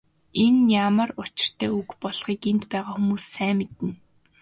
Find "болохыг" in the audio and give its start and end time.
2.01-2.41